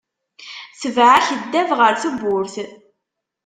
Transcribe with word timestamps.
Tbeɛ 0.81 1.11
akeddab 1.17 1.69
ɣer 1.79 1.93
tebburt. 2.01 2.55